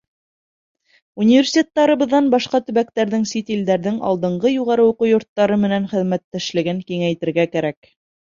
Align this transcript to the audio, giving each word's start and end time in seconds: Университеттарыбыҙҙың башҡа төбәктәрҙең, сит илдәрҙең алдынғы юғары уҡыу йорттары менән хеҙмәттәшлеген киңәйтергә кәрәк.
Университеттарыбыҙҙың 1.23 2.29
башҡа 2.35 2.61
төбәктәрҙең, 2.69 3.27
сит 3.33 3.51
илдәрҙең 3.57 3.99
алдынғы 4.11 4.53
юғары 4.55 4.87
уҡыу 4.93 5.09
йорттары 5.11 5.59
менән 5.67 5.87
хеҙмәттәшлеген 5.93 6.83
киңәйтергә 6.91 7.49
кәрәк. 7.57 7.93